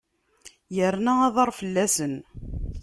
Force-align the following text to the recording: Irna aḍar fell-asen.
Irna 0.85 1.13
aḍar 1.27 1.49
fell-asen. 1.59 2.13